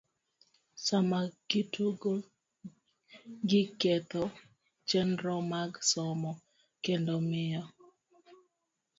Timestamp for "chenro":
4.87-5.35